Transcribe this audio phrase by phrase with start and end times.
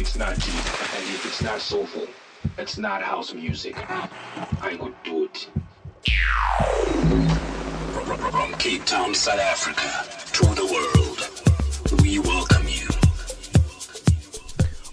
[0.00, 2.06] it's not deep, and if it's not soulful,
[2.56, 3.76] it's not house music.
[4.62, 5.46] I could do it.
[8.30, 12.88] From Cape Town, South Africa, to the world, we welcome you.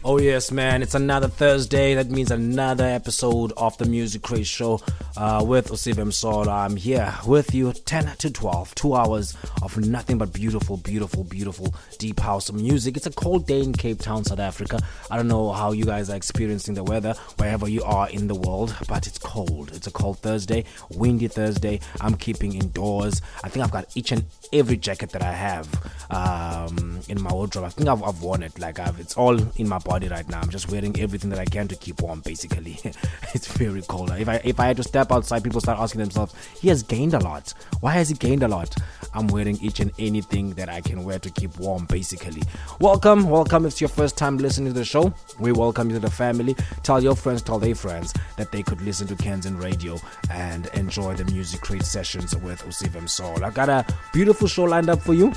[0.03, 0.83] Oh, yes, man.
[0.83, 1.95] It's another Thursday.
[1.95, 4.81] That means another episode of the Music Crate Show
[5.17, 6.47] uh, with Osivem Sol.
[6.49, 11.73] I'm here with you 10 to 12, two hours of nothing but beautiful, beautiful, beautiful
[11.97, 12.95] deep house music.
[12.95, 14.79] It's a cold day in Cape Town, South Africa.
[15.09, 18.35] I don't know how you guys are experiencing the weather wherever you are in the
[18.35, 19.71] world, but it's cold.
[19.73, 21.79] It's a cold Thursday, windy Thursday.
[21.99, 23.21] I'm keeping indoors.
[23.43, 25.67] I think I've got each and every jacket that I have
[26.11, 27.65] um, in my wardrobe.
[27.65, 28.59] I think I've, I've worn it.
[28.59, 30.39] Like I've, it's all in my body right now.
[30.39, 32.21] I'm just wearing everything that I can to keep warm.
[32.21, 32.79] Basically,
[33.33, 34.11] it's very cold.
[34.11, 37.13] If I if I had to step outside, people start asking themselves, "He has gained
[37.13, 37.53] a lot.
[37.79, 38.75] Why has he gained a lot?"
[39.13, 41.85] I'm wearing each and anything that I can wear to keep warm.
[41.85, 42.43] Basically,
[42.79, 43.65] welcome, welcome.
[43.65, 46.55] If it's your first time listening to the show, we welcome you to the family.
[46.83, 49.99] Tell your friends, tell their friends that they could listen to Kanzen Radio
[50.29, 53.43] and enjoy the music crate sessions with Usivem Soul.
[53.43, 55.33] I got a beautiful show lined up for you.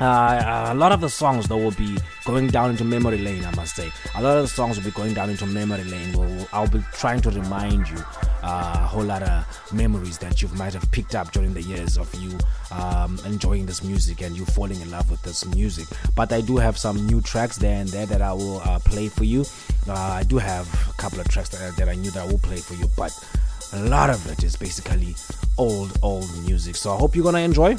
[0.00, 3.54] Uh, a lot of the songs though will be going down into memory lane i
[3.56, 3.90] must say.
[4.14, 6.14] A lot of the songs will be going down into memory lane
[6.52, 7.96] i'll be trying to remind you
[8.42, 11.98] uh, a whole lot of memories that you might have picked up during the years
[11.98, 12.38] of you
[12.70, 15.88] um, enjoying this music and you falling in love with this music.
[16.14, 19.08] But i do have some new tracks there and there that i will uh, play
[19.08, 19.44] for you.
[19.88, 22.38] Uh, i do have a couple of tracks that, that i knew that i will
[22.38, 23.12] play for you but
[23.72, 25.14] a lot of it is basically
[25.58, 26.76] old old music.
[26.76, 27.76] So i hope you're gonna enjoy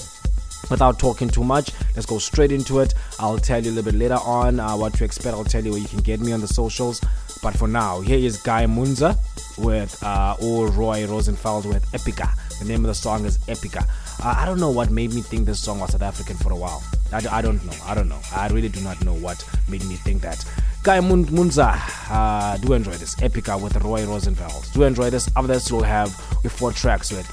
[0.69, 1.71] without talking too much.
[1.95, 2.93] Let's go straight into it.
[3.19, 5.35] I'll tell you a little bit later on uh, what to expect.
[5.35, 7.01] I'll tell you where you can get me on the socials.
[7.41, 9.17] But for now here is Guy Mantzur
[9.57, 12.29] with uh, or roy rosenfeld with Epika.
[12.59, 13.87] The name of the song is Epika.
[14.21, 16.55] Uh, i don't know what made me think this song was south african for a
[16.55, 16.83] while.
[17.13, 17.73] I, I don't know.
[17.85, 18.19] I don't know.
[18.35, 20.43] I really do not know what made me think that.
[20.83, 21.77] Guy Mun- Mantzur,
[22.09, 24.69] uh, do enjoy this Epika with Roy Rosenfeld.
[24.73, 25.29] Do enjoy this.
[25.35, 26.09] After this, we'll have
[26.43, 27.25] before tracks with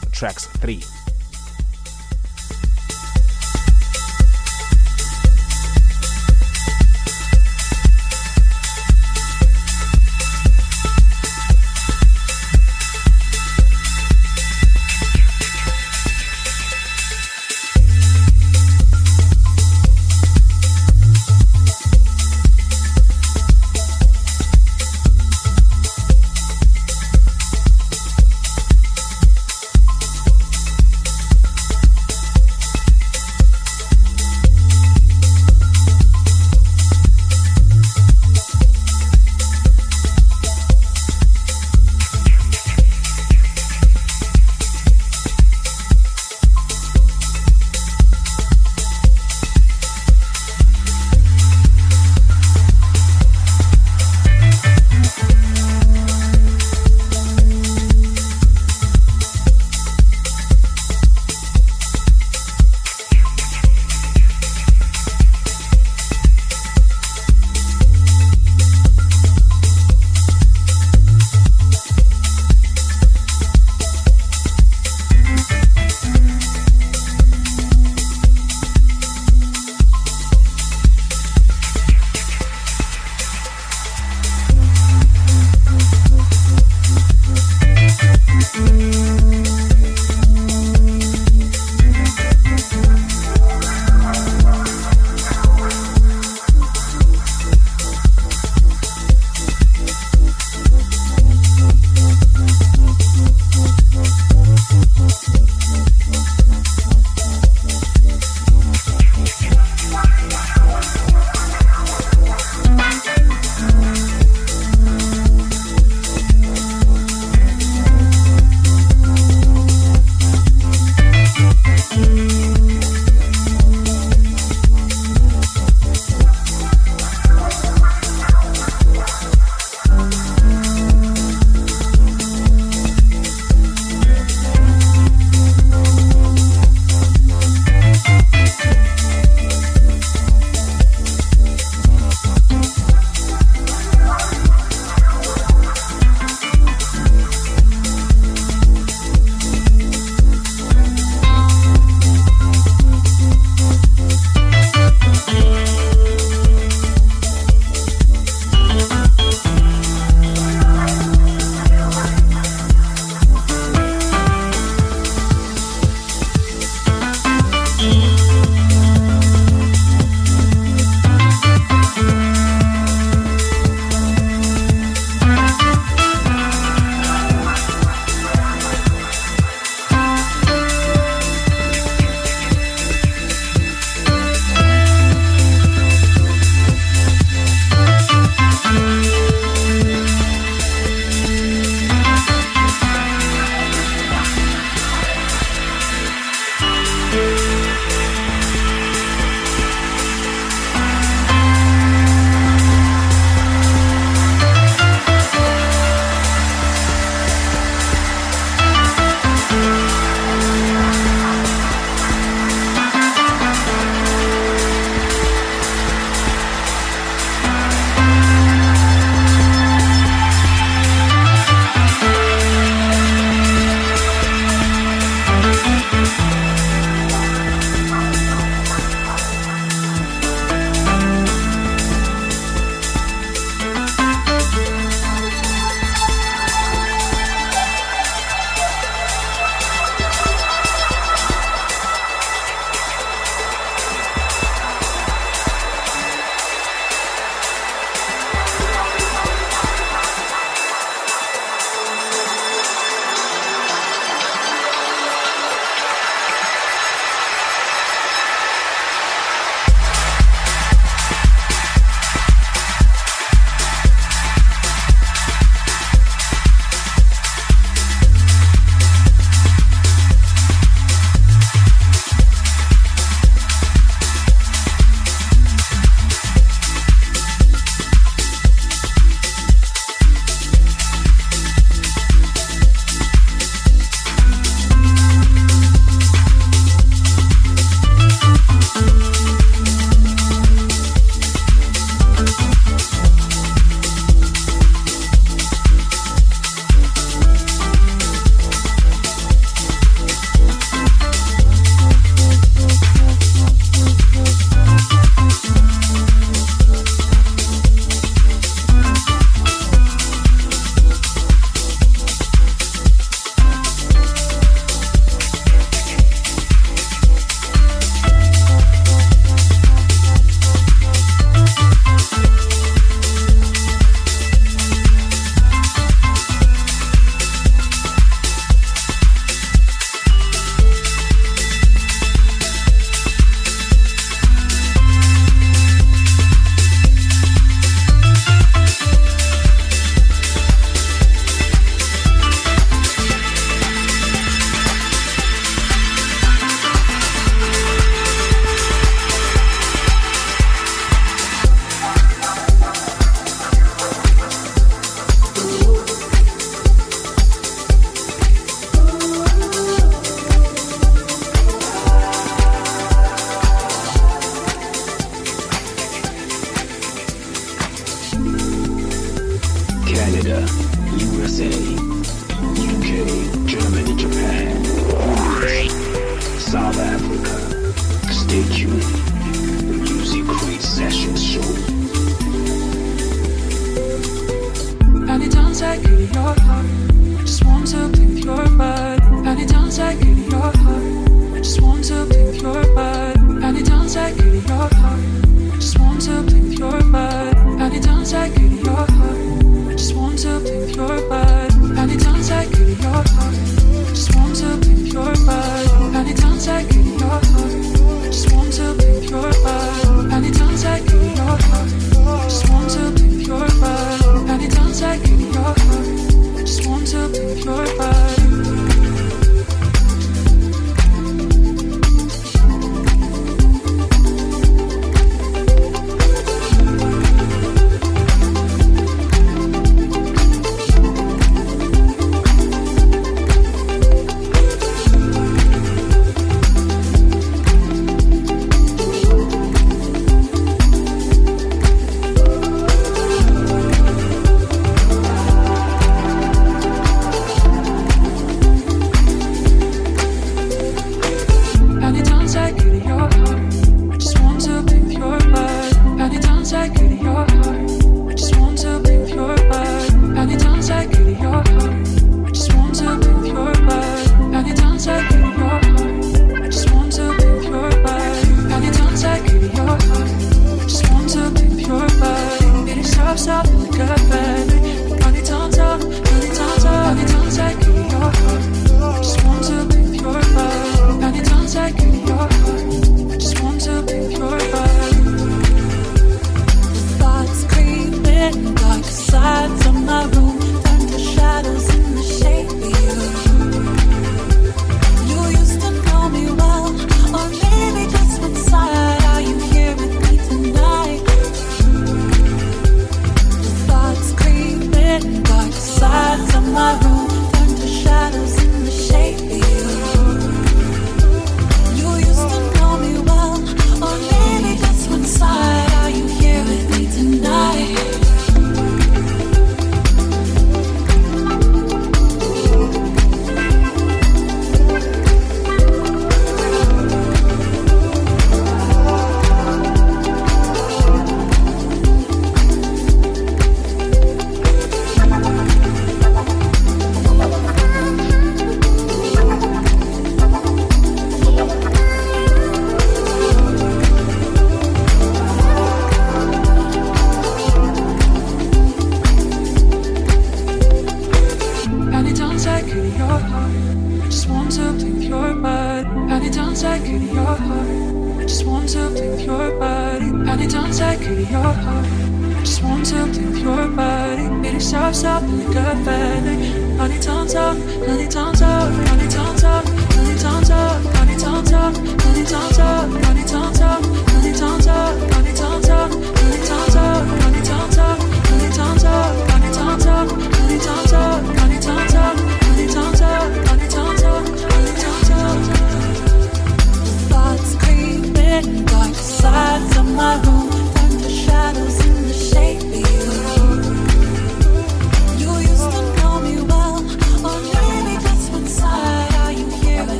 [589.96, 590.45] my room.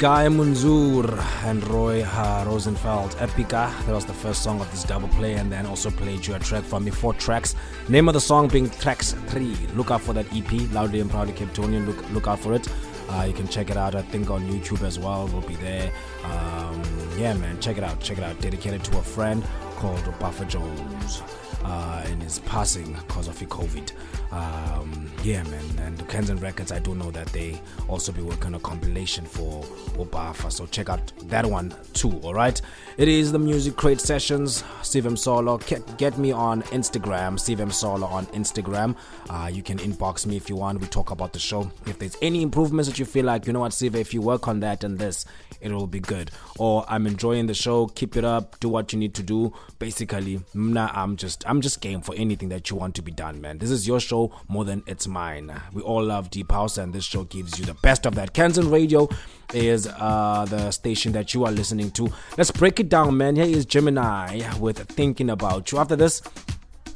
[0.00, 3.10] Guy Mantzur and Roy uh, Rosenfeld.
[3.16, 6.34] Epika, that was the first song of this double play, and then also played you
[6.34, 7.54] a track from me, Four Trax.
[7.90, 9.54] Name of the song being Trax 3.
[9.76, 11.86] Look out for that EP, Loudly and Proudly Cape Tonian.
[11.86, 12.66] Look, look out for it.
[13.10, 15.28] Uh, you can check it out, I think, on YouTube as well.
[15.28, 15.92] We'll be there.
[16.24, 16.82] Um,
[17.18, 18.00] yeah, man, check it out.
[18.00, 18.40] Check it out.
[18.40, 19.44] Dedicated to a friend
[19.76, 21.20] called Buffer Jones
[21.64, 23.92] uh, in his passing because of the COVID.
[24.32, 25.64] Um, yeah, man.
[25.80, 29.62] And Kanzen Records, I do know that they also be working on a compilation for
[29.96, 30.52] Obafa.
[30.52, 32.60] So check out that one too, all right?
[32.96, 35.64] It is the Music Crate Sessions, Sive Msolo.
[35.66, 38.96] Get, get me on Instagram, Sive Msolo on Instagram.
[39.28, 40.80] Uh, you can inbox me if you want.
[40.80, 41.70] We talk about the show.
[41.86, 44.48] If there's any improvements that you feel like, you know what, Sive, if you work
[44.48, 45.24] on that and this,
[45.60, 46.30] it will be good.
[46.58, 49.52] Or I'm enjoying the show, keep it up, do what you need to do.
[49.78, 53.40] Basically, nah, I'm just I'm just game for anything that you want to be done,
[53.40, 53.58] man.
[53.58, 55.52] This is your show more than it's mine.
[55.72, 58.34] We all love Deep House, and this show gives you the best of that.
[58.34, 59.08] Kanzen Radio
[59.52, 62.08] is uh, the station that you are listening to.
[62.38, 63.34] Let's break it down, man.
[63.34, 65.78] Here is Gimini with Thinking About You.
[65.78, 66.22] After this,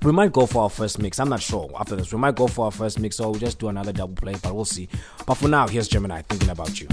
[0.03, 1.19] we might go for our first mix.
[1.19, 1.69] I'm not sure.
[1.77, 4.15] After this, we might go for our first mix, or we'll just do another double
[4.15, 4.89] play, but we'll see.
[5.27, 6.87] But for now, here's Gimini thinking about you.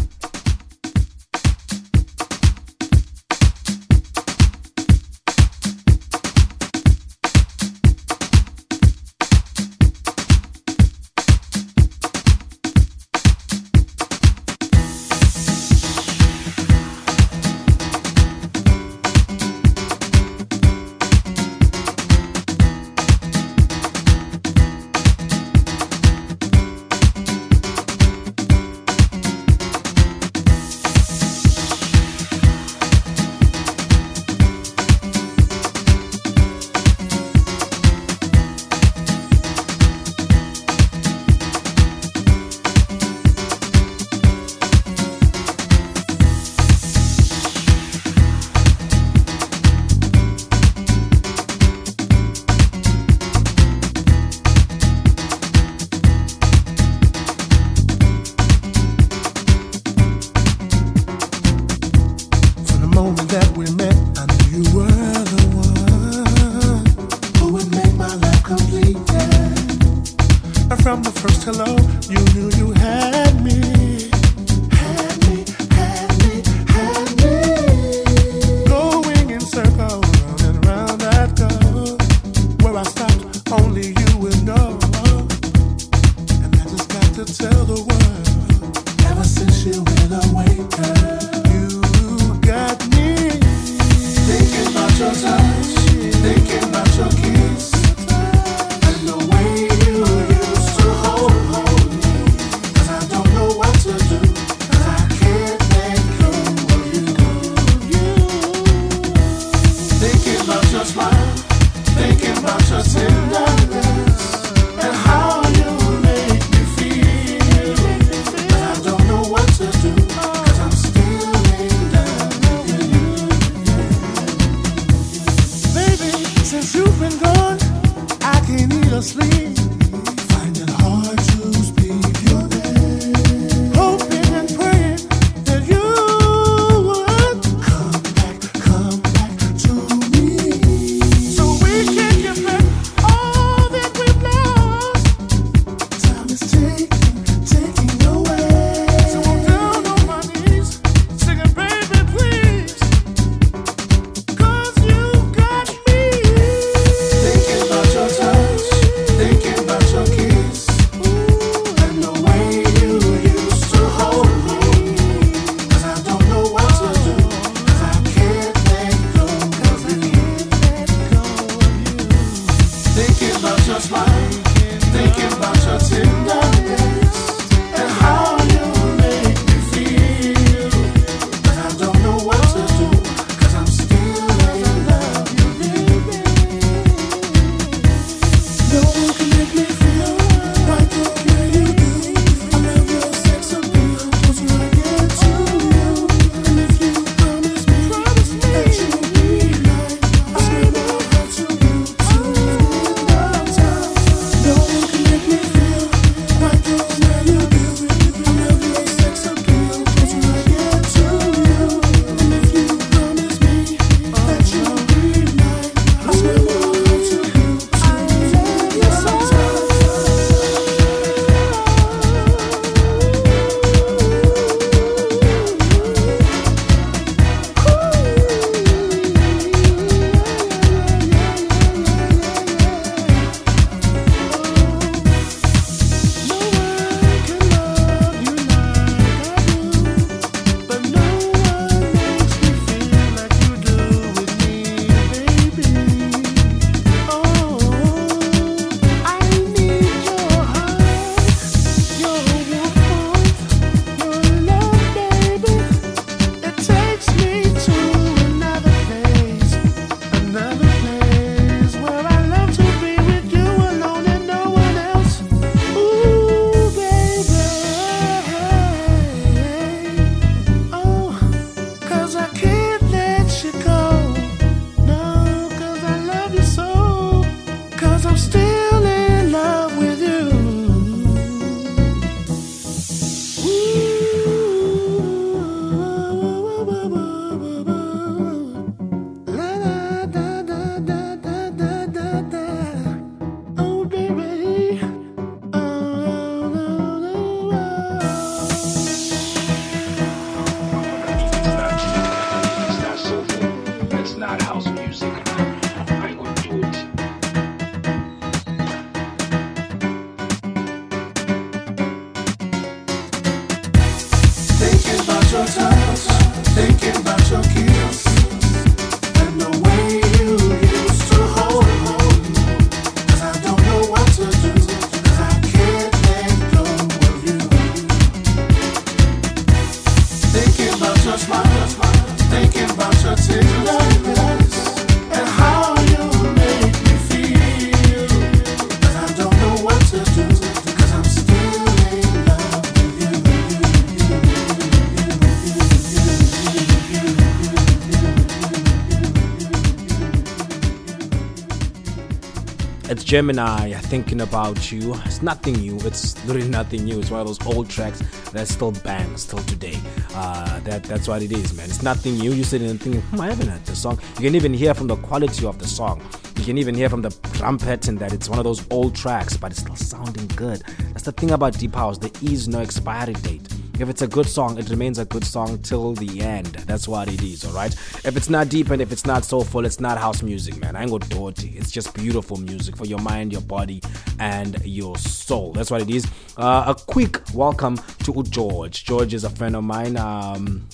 [353.12, 354.96] Gimini, thinking about you.
[355.04, 355.76] It's nothing new.
[355.82, 356.98] It's literally nothing new.
[356.98, 358.00] It's one of those old tracks
[358.32, 359.78] that still bangs till today.
[360.14, 361.66] Uh, that that's what it is, man.
[361.66, 362.32] It's nothing new.
[362.32, 364.00] You sit and think, hmm, I haven't heard the song.
[364.16, 366.02] You can even hear from the quality of the song.
[366.38, 369.36] You can even hear from the drum pattern that it's one of those old tracks,
[369.36, 370.64] but it's still sounding good.
[370.94, 371.98] That's the thing about deep house.
[371.98, 373.46] There is no expiry date.
[373.82, 376.54] If it's a good song, it remains a good song till the end.
[376.68, 377.74] That's what it is, alright?
[378.06, 380.76] If it's not deep and if it's not soulful, it's not house music, man.
[380.76, 381.56] I ain't got dirty.
[381.58, 383.82] It's just beautiful music for your mind, your body,
[384.20, 385.54] and your soul.
[385.54, 386.06] That's what it is.
[386.38, 388.86] Uh, a quick welcome to George.
[388.86, 389.98] George is a friend of mine.
[389.98, 390.68] Um,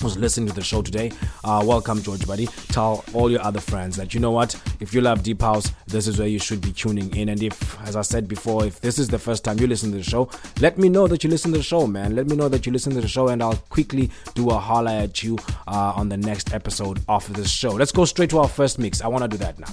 [0.00, 1.10] who's listening to the show today.
[1.44, 2.46] Uh, welcome, George, buddy.
[2.68, 6.06] Tell all your other friends that you know what, if you love Deep House, this
[6.06, 7.28] is where you should be tuning in.
[7.28, 9.98] And if, as I said before, if this is the first time you listen to
[9.98, 12.16] the show, let me know that you listen to the show, man.
[12.16, 14.94] Let me know that you listen to the show, and I'll quickly do a holla
[14.94, 17.70] at you uh, on the next episode of this show.
[17.70, 19.02] Let's go straight to our first mix.
[19.02, 19.68] I want to do that now.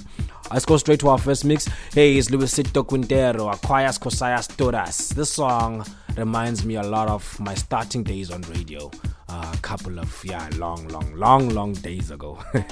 [0.52, 1.66] Let's go straight to our first mix.
[1.92, 5.10] Hey, it's Luisito Quintero, Aquayas Cosayas Todas.
[5.10, 5.84] This song
[6.16, 8.90] reminds me a lot of my starting days on radio
[9.28, 12.38] a couple of yeah long long long long days ago.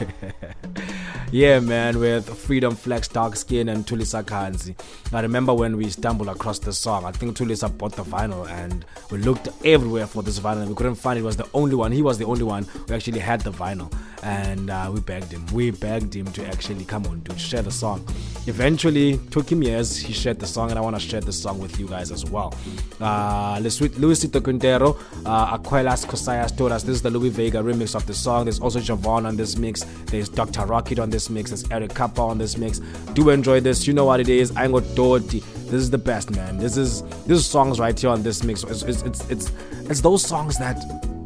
[1.32, 4.76] Yeah man with freedom flex dark skin and tulisa kanzi
[5.12, 7.04] i remember when we stumbled across the song.
[7.04, 10.74] I think tulisa bought the vinyl and we looked everywhere for this vinyl and we
[10.76, 11.22] couldn't find it.
[11.22, 13.92] it was the only one he was the only one who actually had the vinyl.
[14.22, 17.70] And uh, we begged him we begged him to actually come on to share the
[17.70, 18.04] song.
[18.46, 21.58] Eventually took him years he shared the song and i want to share the song
[21.58, 22.54] with you guys as well.
[23.00, 26.06] Uh luisito quintero uh aquelas
[26.52, 28.44] cosayas us This is the Louie Vega remix of the song.
[28.44, 29.84] There's also Jovonn on this mix.
[30.06, 30.62] There's Dr.
[30.62, 31.50] Rockit on this mix.
[31.50, 32.80] There's Eric Kupper on this mix.
[33.14, 33.86] Do enjoy this.
[33.86, 34.54] You know what it is.
[34.56, 35.40] I got Doti.
[35.40, 36.58] This is the best, man.
[36.58, 38.62] This is this is songs right here on this mix.
[38.64, 39.52] It's it's it's it's,
[39.90, 40.76] it's those songs that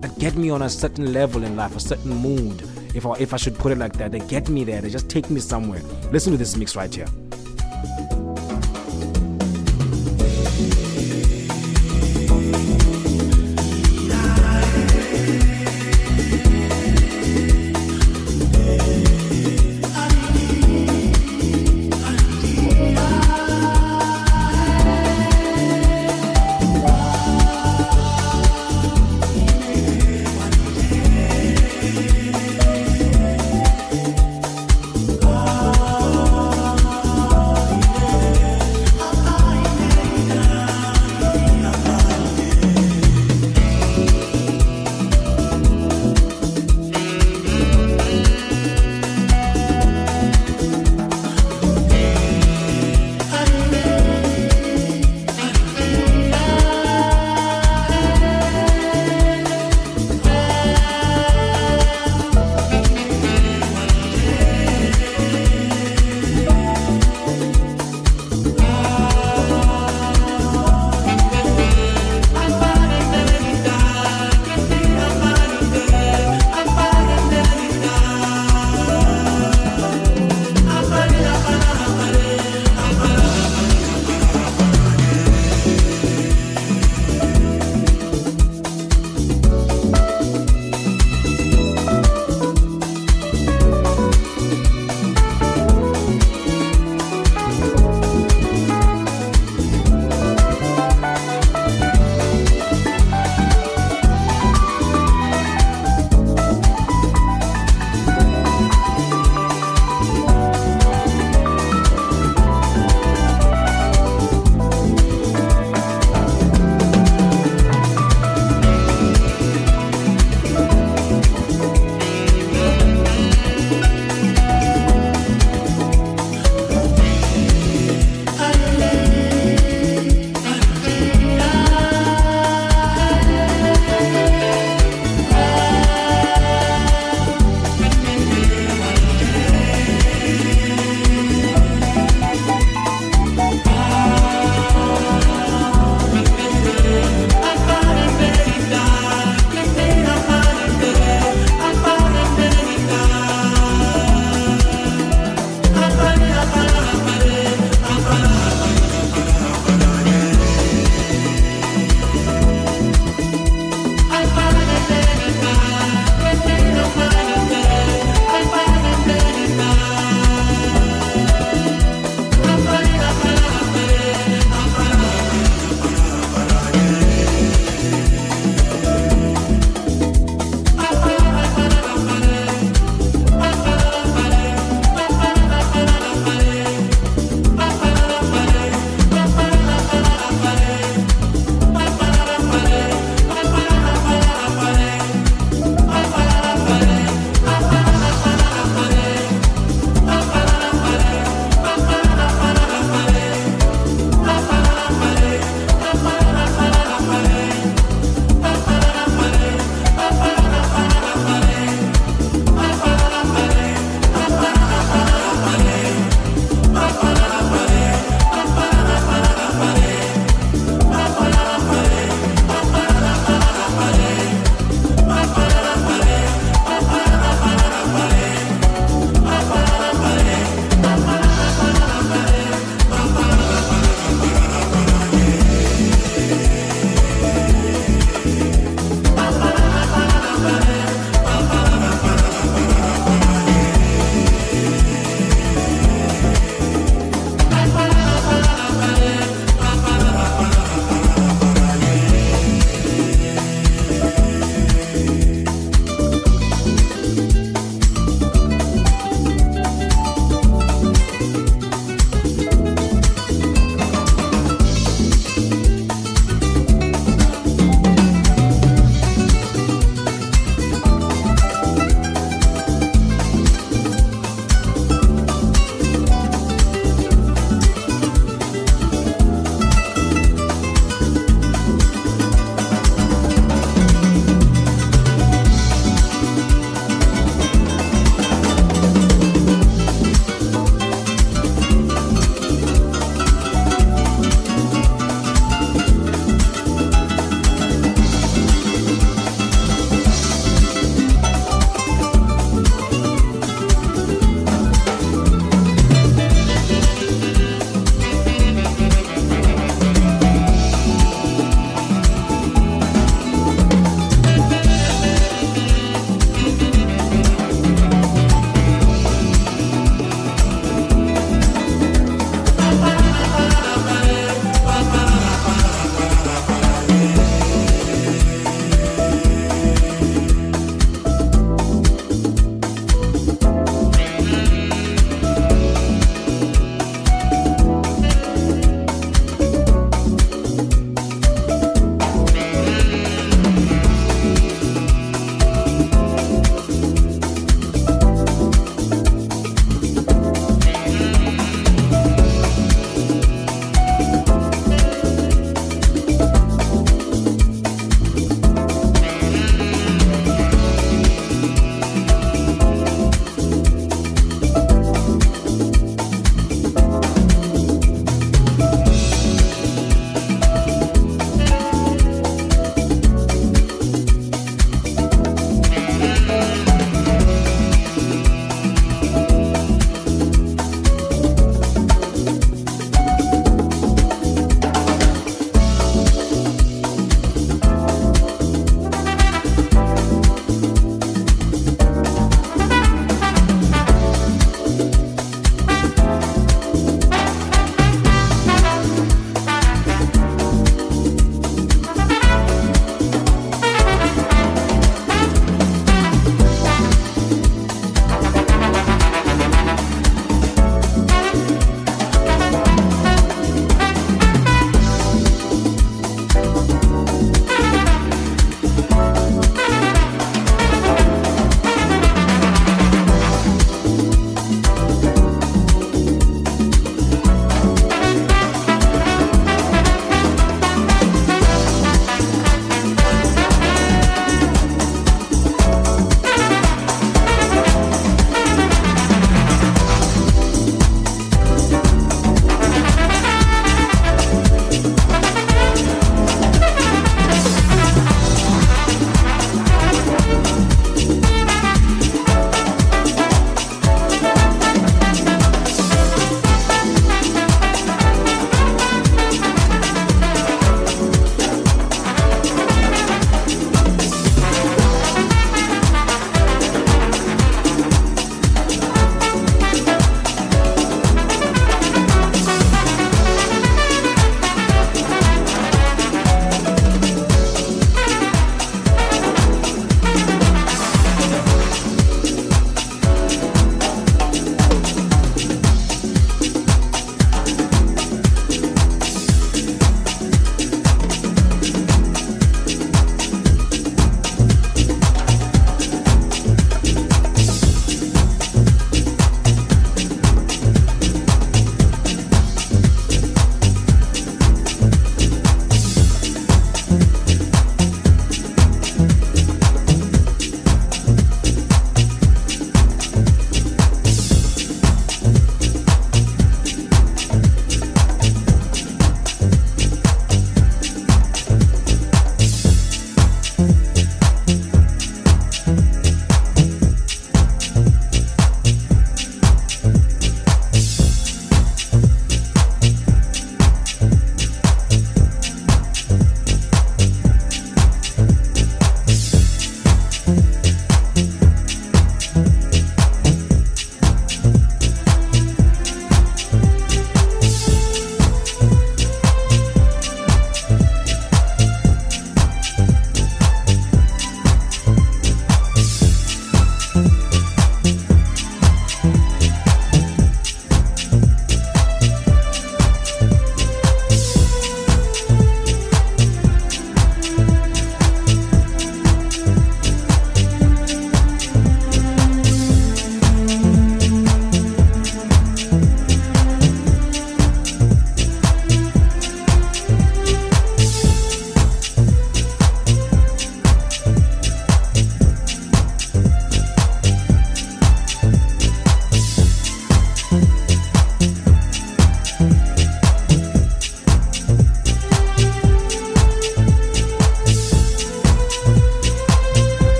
[0.00, 2.62] that get me on a certain level in life, a certain mood.
[2.94, 4.80] If I, if I should put it like that, they get me there.
[4.80, 5.82] They just take me somewhere.
[6.10, 7.06] Listen to this mix right here.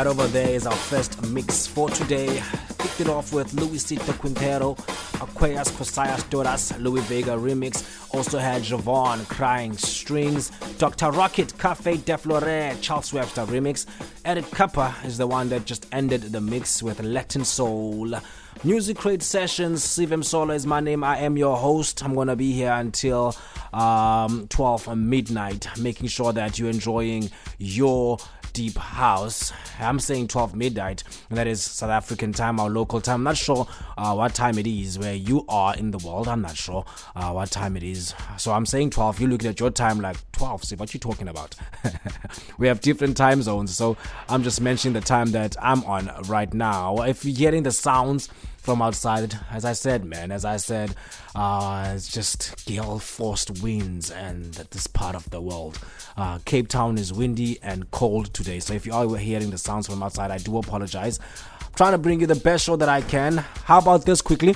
[0.00, 2.42] That over there is our first mix for today.
[2.78, 4.74] Kicked it off with Luisito Quintero,
[5.20, 7.84] Aquilas Coisas Todas, Louie Vega remix.
[8.14, 10.48] Also had Jovonn, Crying Strings,
[10.78, 11.12] Dr.
[11.12, 13.84] Rockit, Cafe de Flore, Charles Webster remix.
[14.24, 18.14] Eric Kupper is the one that just ended the mix with Latin Soul.
[18.64, 21.04] Music Crate Sessions, Sive Msolo is my name.
[21.04, 22.02] I am your host.
[22.02, 23.36] I'm gonna be here until
[23.74, 28.16] um, 12 midnight, making sure that you're enjoying your
[28.52, 29.52] deep house.
[29.78, 33.16] I'm saying 12 midnight, and that is South African time, our local time.
[33.16, 36.28] I'm not sure uh, what time it is where you are in the world.
[36.28, 36.84] I'm not sure
[37.16, 38.14] uh, what time it is.
[38.36, 39.20] So I'm saying 12.
[39.20, 40.64] You're looking at your time like 12.
[40.64, 41.54] See what you're talking about?
[42.58, 43.96] we have different time zones, so
[44.28, 47.02] I'm just mentioning the time that I'm on right now.
[47.02, 48.28] If you're hearing the sounds,
[48.60, 49.38] from outside.
[49.50, 50.94] As I said, man, as I said,
[51.34, 55.78] uh, it's just gale forced winds and this part of the world.
[56.16, 58.60] Uh, Cape Town is windy and cold today.
[58.60, 61.18] So if you are hearing the sounds from outside, I do apologize.
[61.60, 63.38] I'm trying to bring you the best show that I can.
[63.64, 64.54] How about this quickly?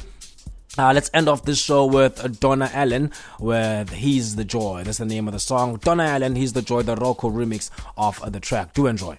[0.77, 4.83] Uh, let's end off this show with Donna Allen with He's the Joy.
[4.85, 5.77] That's the name of the song.
[5.77, 8.75] Donna Allen, He's the Joy, the Rocco remix of the track.
[8.75, 9.19] Do enjoy.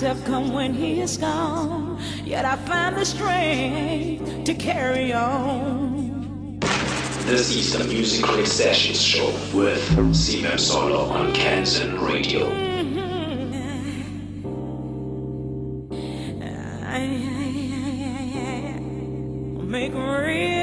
[0.00, 6.58] Times have come when he is gone, yet I find the strength to carry on.
[7.26, 9.84] This is the Music Crate Sessions show with
[10.16, 12.48] Sive Msolo on Kanzen Radio.
[12.48, 12.94] in
[19.60, 20.59] my morning, in my evening.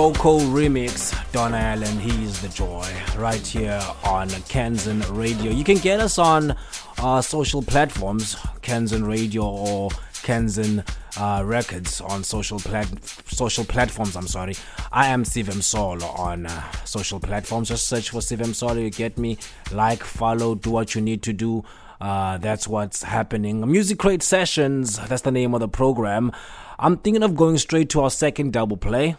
[0.00, 5.52] The Rocco remix, Don Allen, He's the Joy, right here on Kanzen Radio.
[5.52, 6.56] You can get us on
[6.96, 9.90] uh, social platforms, Kanzen Radio or
[10.22, 10.88] Kanzen
[11.18, 12.88] uh, Records on social plat-
[13.26, 14.16] social platforms.
[14.16, 14.54] I'm sorry.
[14.90, 17.68] I am Sive Msolo on uh, social platforms.
[17.68, 18.82] Just search for Sive Msolo.
[18.82, 19.36] You get me.
[19.70, 21.62] Like, follow, do what you need to do.
[22.00, 23.70] Uh, that's what's happening.
[23.70, 24.98] Music Crate Sessions.
[25.08, 26.32] That's the name of the program.
[26.78, 29.16] I'm thinking of going straight to our second double play.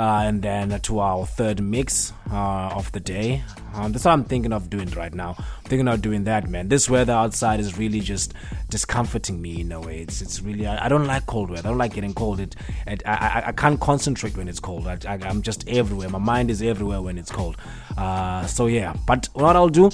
[0.00, 3.42] Uh, and then to our third mix uh, of the day.
[3.74, 5.34] Um, that's what I'm thinking of doing right now.
[5.38, 6.70] I'm thinking of doing that, man.
[6.70, 8.32] This weather outside is really just
[8.70, 10.00] discomforting me in a way.
[10.00, 11.68] It's it's really I, I don't like cold weather.
[11.68, 12.40] I don't like getting cold.
[12.40, 14.86] It, it I, I, I can't concentrate when it's cold.
[14.86, 16.08] I, I, am just everywhere.
[16.08, 17.58] My mind is everywhere when it's cold.
[17.98, 19.90] Uh, so yeah, but what I'll do,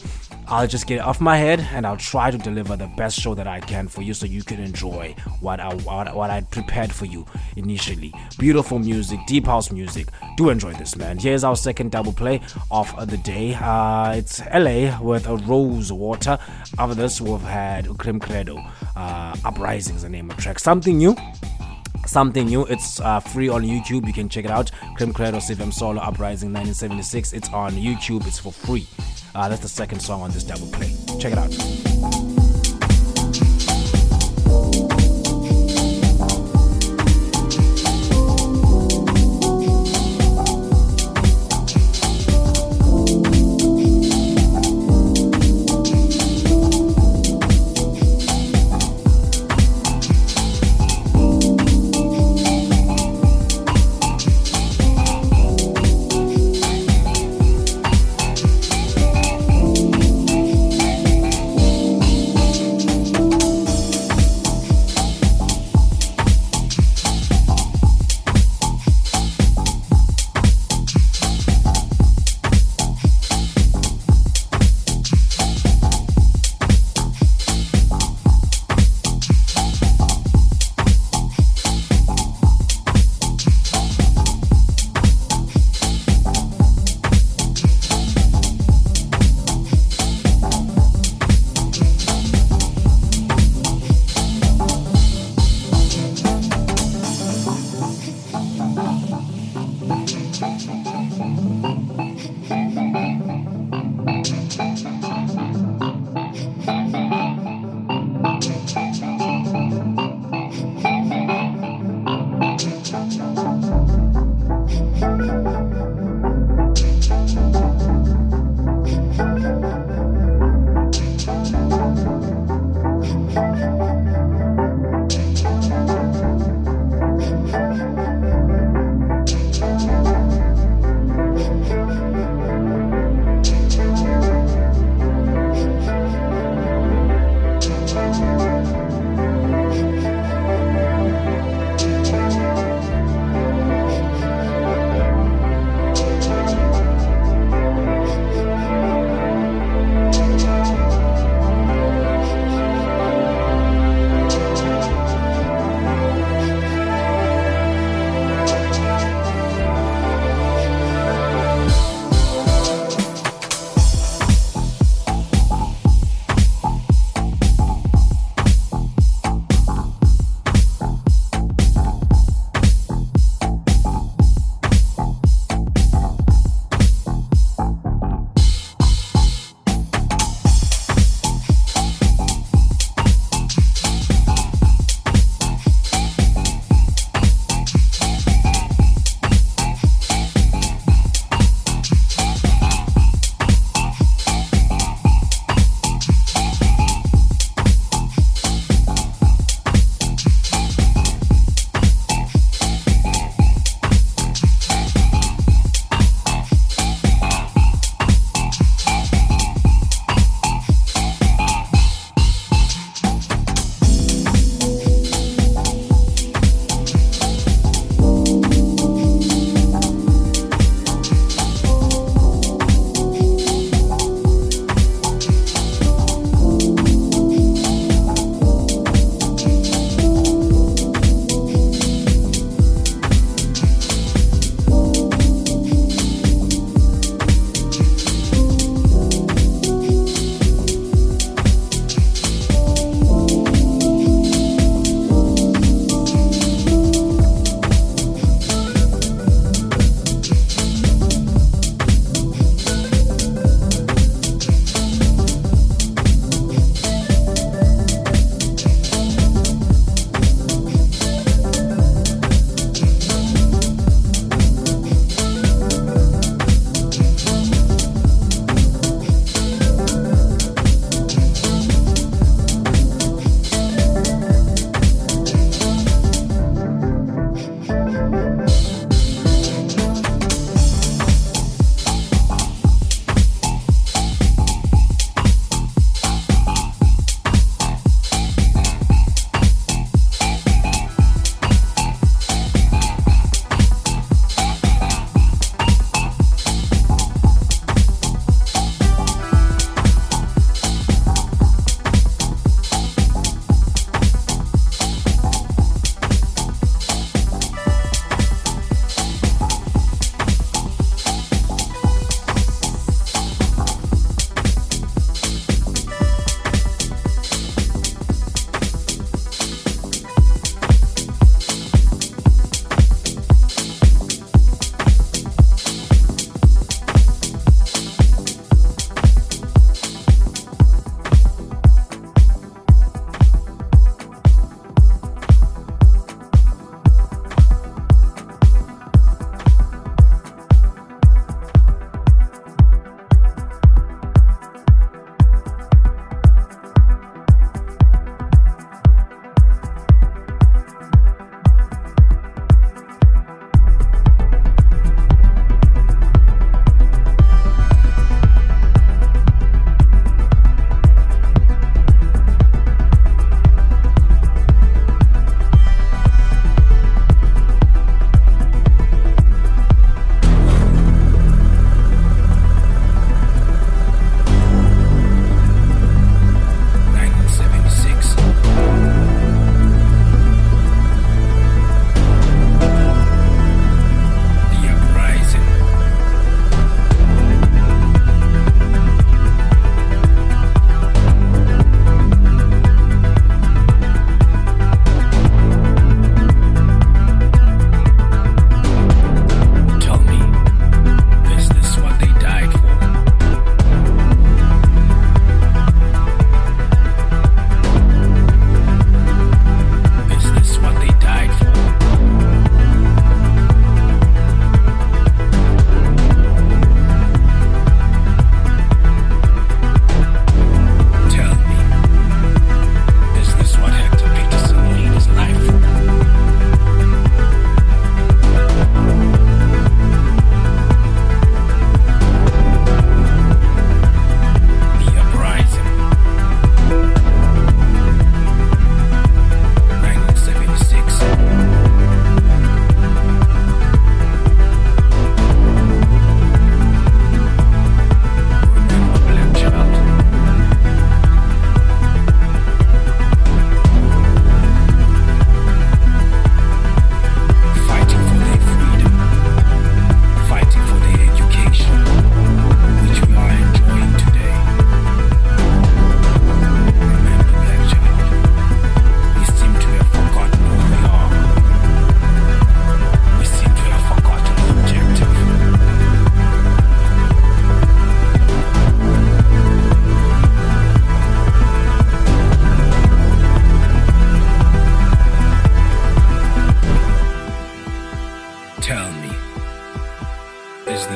[0.48, 3.34] I'll just get it off my head and I'll try to deliver the best show
[3.34, 6.92] that I can for you, so you can enjoy what I what, what I prepared
[6.92, 7.26] for you
[7.56, 8.12] initially.
[8.38, 10.08] Beautiful music, deep house music.
[10.36, 11.18] Do enjoy this, man.
[11.18, 12.40] Here's our second double play
[12.70, 13.54] of the day.
[13.54, 16.38] Uh, it's Ellay with a Rose Water.
[16.78, 18.58] After this, we've had Cream Credo.
[18.94, 20.58] Uh, Uprising is the name of the track.
[20.58, 21.16] Something new
[22.06, 22.64] something new.
[22.66, 24.06] It's uh, free on YouTube.
[24.06, 24.70] You can check it out.
[24.96, 27.32] Cream Credo Sive Msolo Uprising 1976.
[27.32, 28.26] It's on YouTube.
[28.26, 28.86] It's for free.
[29.36, 30.90] Uh, that's the second song on this double play.
[31.18, 32.35] Check it out.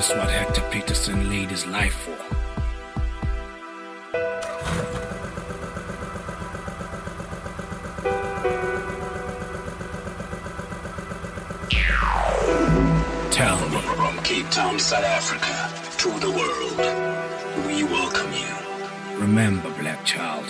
[0.00, 2.16] This what Hector Pieterson laid his life for?
[13.30, 13.76] Tell me.
[13.76, 15.54] From Cape Town, South Africa,
[15.98, 19.20] to the world, we welcome you.
[19.20, 20.46] Remember, black child.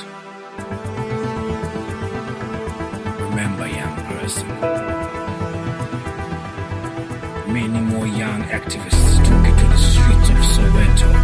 [10.68, 11.19] Streets of Soweto.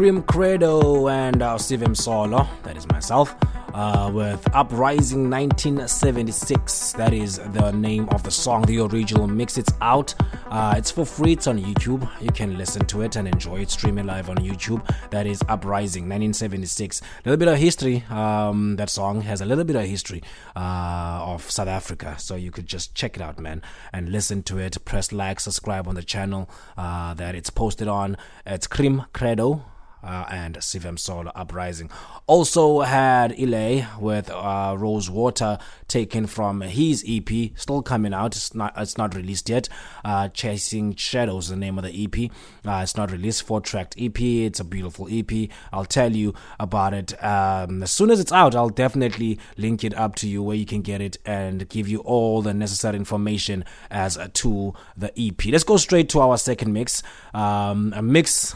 [0.00, 3.36] Cream Credo and uh, Sive Msolo, that is myself,
[3.74, 6.92] uh, with Uprising 1976.
[6.92, 9.58] That is the name of the song, the original mix.
[9.58, 10.14] It's out.
[10.46, 11.32] Uh, it's for free.
[11.32, 12.10] It's on YouTube.
[12.18, 13.70] You can listen to it and enjoy it.
[13.70, 14.82] Stream it live on YouTube.
[15.10, 17.02] That is Uprising 1976.
[17.02, 18.02] A little bit of history.
[18.08, 20.22] Um, that song has a little bit of history
[20.56, 22.14] uh, of South Africa.
[22.18, 23.60] So you could just check it out, man,
[23.92, 24.82] and listen to it.
[24.86, 26.48] Press like, subscribe on the channel
[26.78, 28.16] uh, that it's posted on.
[28.46, 29.66] It's Cream Credo
[30.02, 31.90] uh, and Sive Msolo Uprising.
[32.26, 35.58] Also had Ellay with uh, Rose Water
[35.88, 38.36] taken from his EP, still coming out.
[38.36, 39.68] It's not it's not released yet.
[40.04, 42.30] Uh, Chasing Shadows, the name of the EP.
[42.66, 43.42] Uh, it's not released.
[43.42, 44.20] Four tracked EP.
[44.20, 45.50] It's a beautiful EP.
[45.72, 48.54] I'll tell you about it um, as soon as it's out.
[48.54, 52.00] I'll definitely link it up to you where you can get it and give you
[52.00, 55.46] all the necessary information as to the EP.
[55.46, 57.02] Let's go straight to our second mix.
[57.34, 58.54] Um, a mix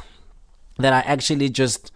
[0.79, 1.93] that I actually just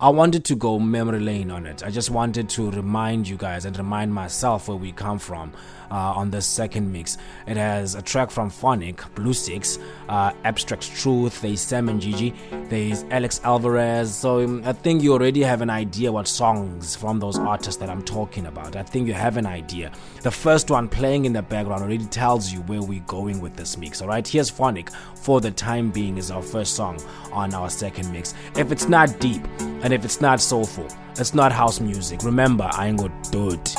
[0.00, 1.84] I wanted to go memory lane on it.
[1.84, 5.52] I just wanted to remind you guys and remind myself where we come from
[5.88, 7.16] uh, on this second mix.
[7.46, 12.34] It has a track from Phonque, Blue Six, uh, Abstract Truth, there's Sam and Gigi,
[12.68, 14.12] there's Alix Alvarez.
[14.12, 17.88] So um, I think you already have an idea what songs from those artists that
[17.88, 18.74] I'm talking about.
[18.74, 19.92] I think you have an idea.
[20.22, 23.76] The first one playing in the background already tells you where we're going with this
[23.78, 24.02] mix.
[24.02, 27.00] All right, here's Phonque for the time being is our first song
[27.32, 28.34] on our second mix.
[28.56, 29.46] If it's not deep
[29.84, 30.88] and if it's not soulful,
[31.18, 32.22] it's not house music.
[32.24, 33.76] Remember, I ain't gonna do it.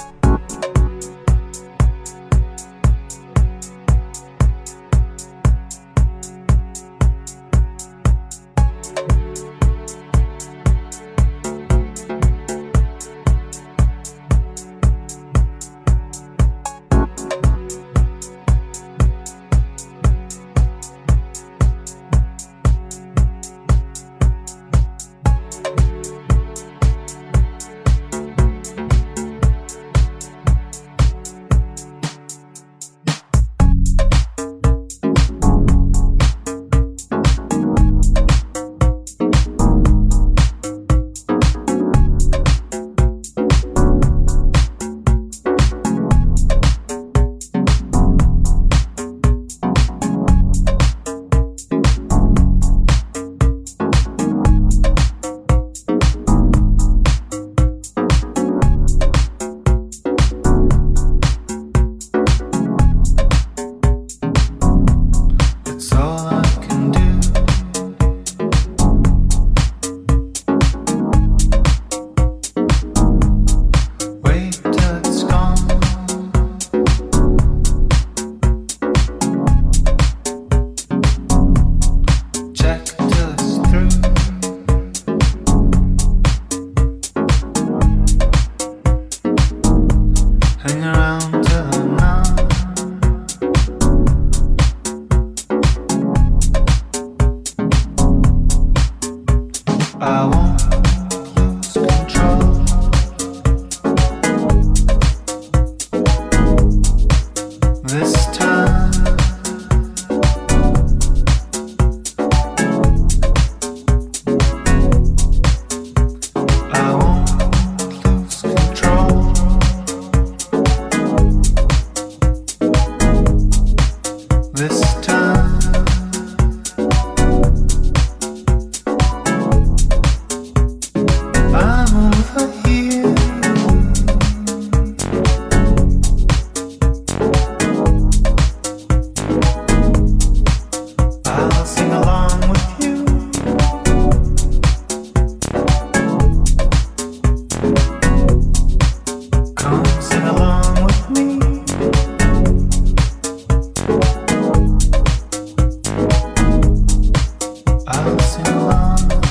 [158.65, 159.24] along.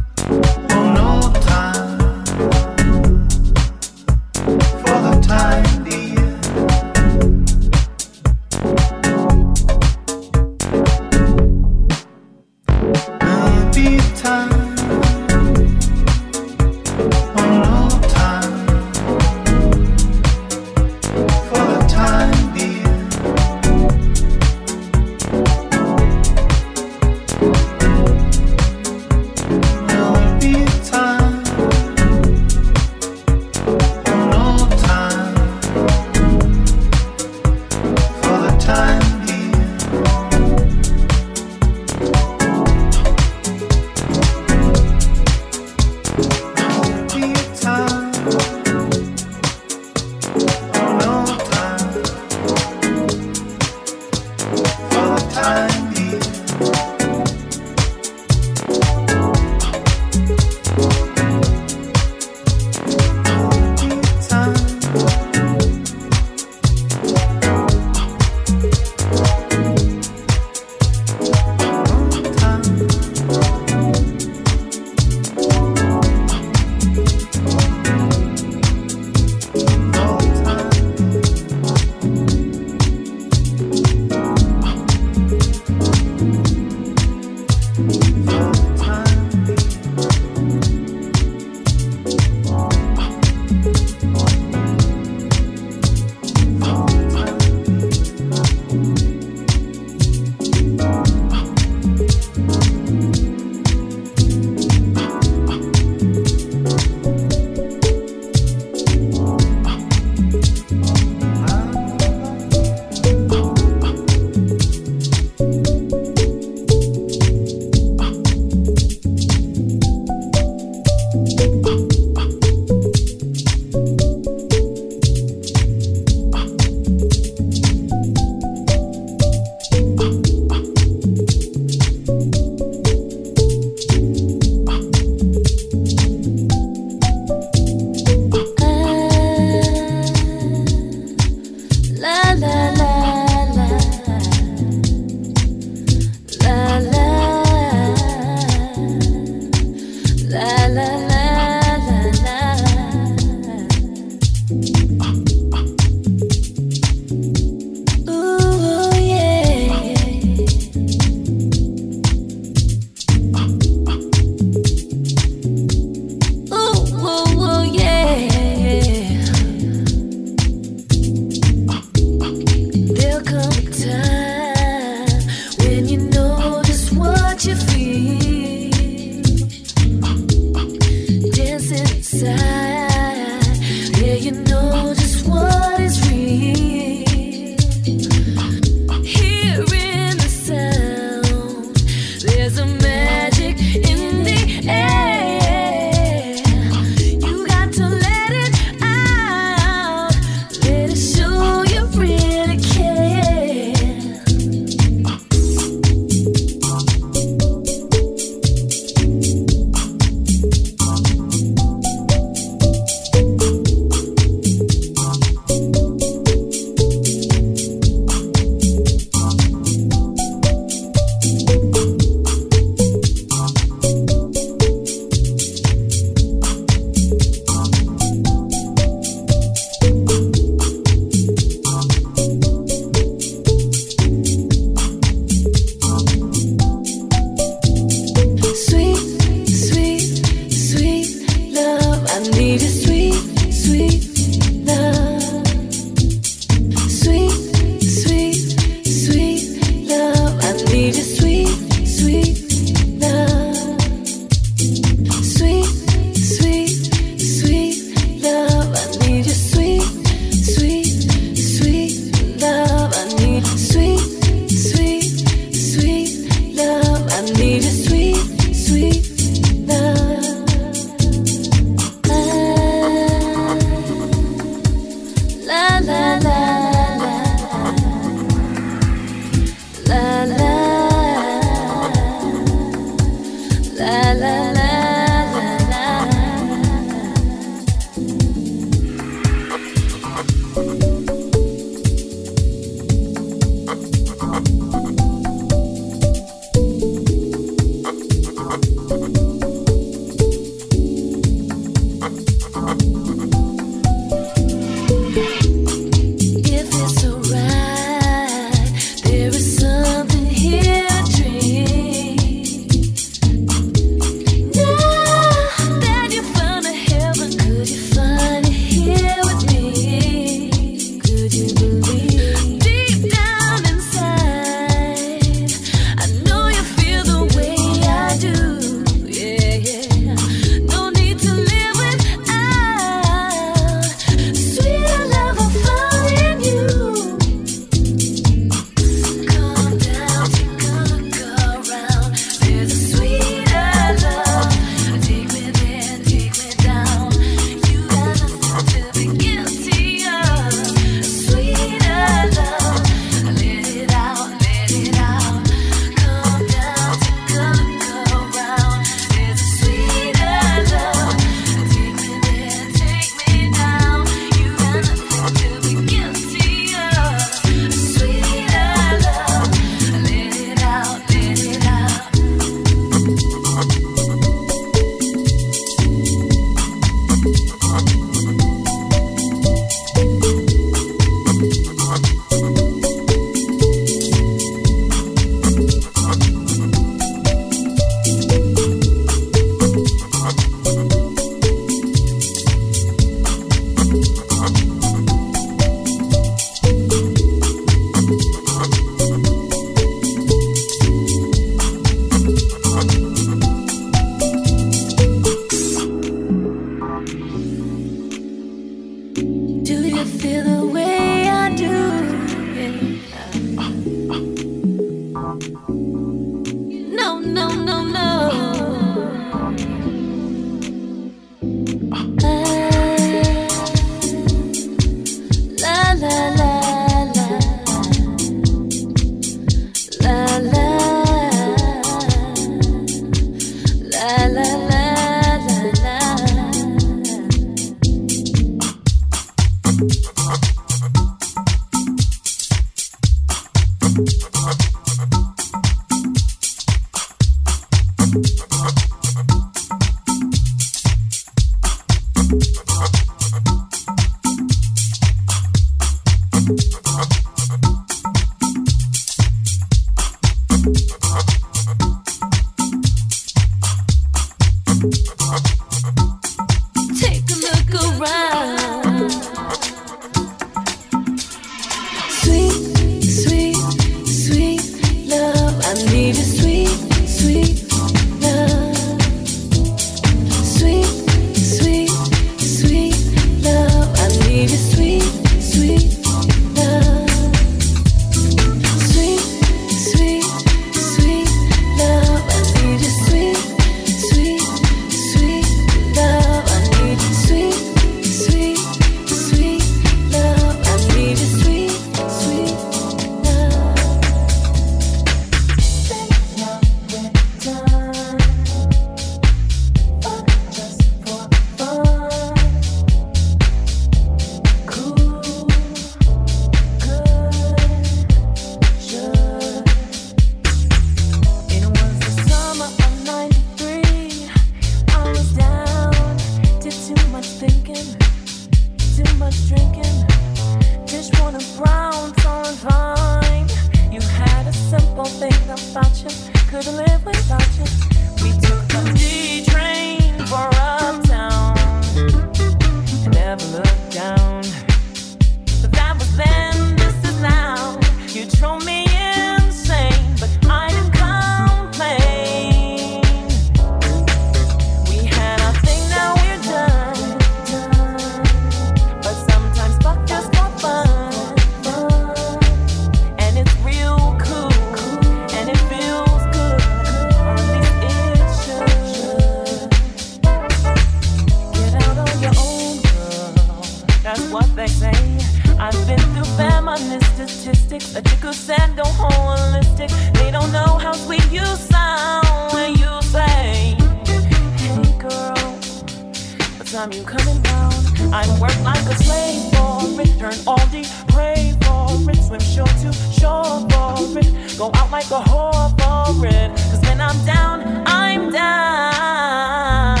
[586.71, 588.13] time you coming round.
[588.13, 592.65] I work like a slave for it, turn all day, pray for it, swim shore
[592.65, 596.49] to shore for it, go out like a whore for it.
[596.71, 600.00] Cause when I'm down, I'm down.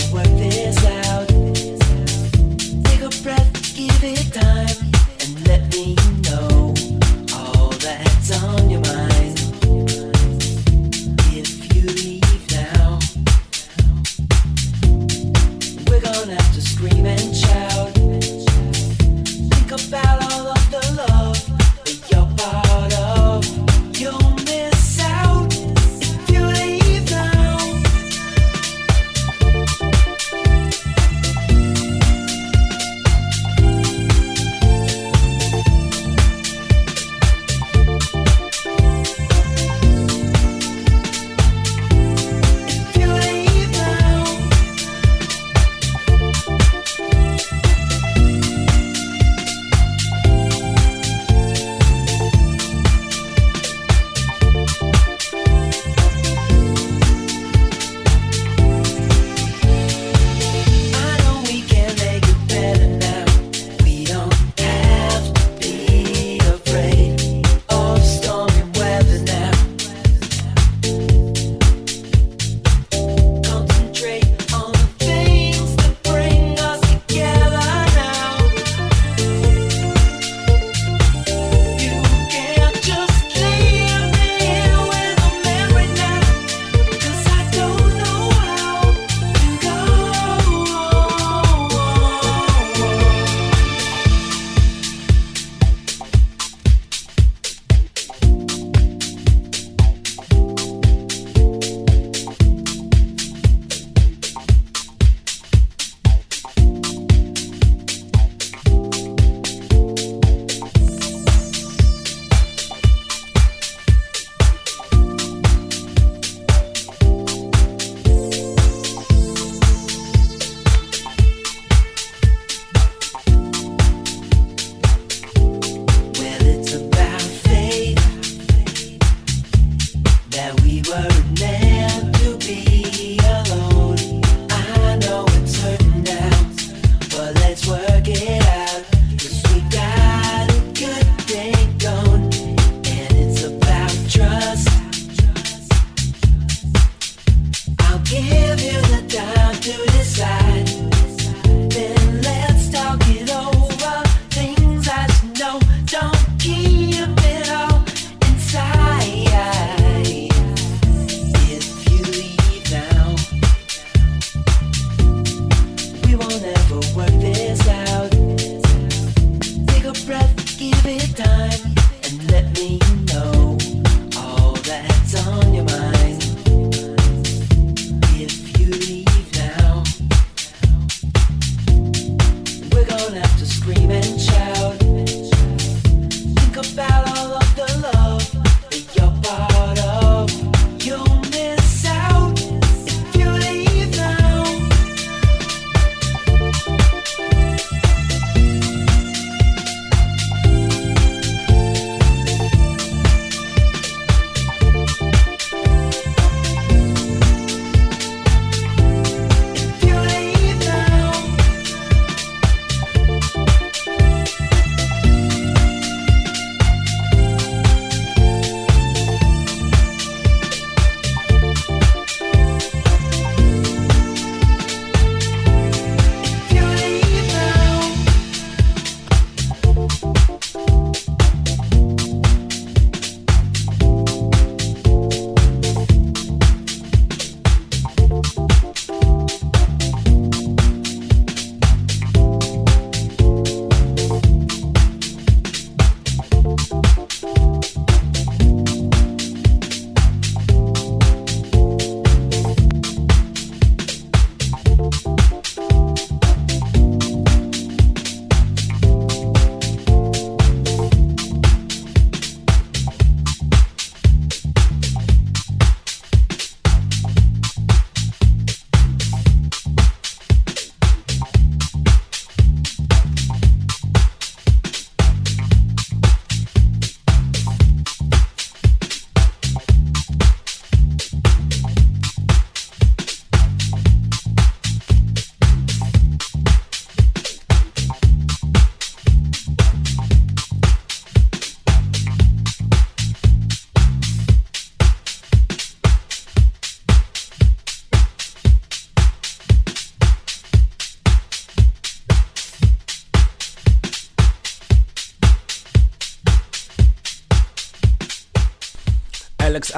[0.00, 0.27] Oh,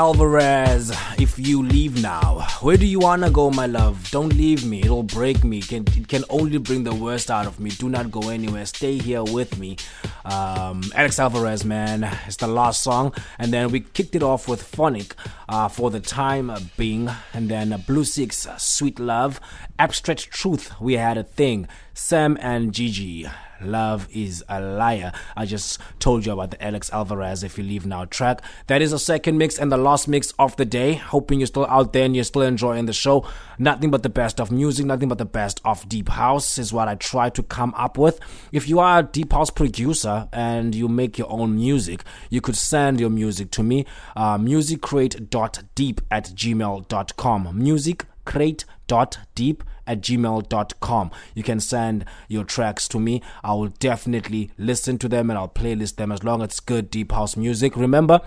[0.00, 4.10] Alvarez, if you leave now, where do you wanna go, my love?
[4.10, 5.58] Don't leave me, it'll break me.
[5.58, 7.68] It can, it can only bring the worst out of me.
[7.68, 9.76] Do not go anywhere, stay here with me.
[10.24, 13.12] Um, Alix Alvarez, man, it's the last song.
[13.38, 15.14] And then we kicked it off with Phonque
[15.50, 17.10] uh, for the time being.
[17.34, 19.38] And then Blue Six, Sweet Love,
[19.78, 21.68] Abstract Truth, we had a thing.
[21.92, 23.28] Sam and Gigi.
[23.62, 25.12] Love is a liar.
[25.36, 28.42] I just told you about the Alix Alvarez If You Leave Now track.
[28.66, 30.94] That is the second mix and the last mix of the day.
[30.94, 33.26] Hoping you're still out there and you're still enjoying the show.
[33.58, 36.88] Nothing but the best of music, nothing but the best of Deep House is what
[36.88, 38.20] I try to come up with.
[38.52, 42.56] If you are a Deep House producer and you make your own music, you could
[42.56, 43.86] send your music to me.
[44.16, 47.58] Uh, musiccrate.deep at gmail.com.
[47.58, 51.10] Musiccrate.deep at gmail.com.
[51.34, 53.22] You can send your tracks to me.
[53.42, 56.90] I will definitely listen to them and I'll playlist them as long as it's good
[56.90, 57.76] deep house music.
[57.76, 58.20] Remember,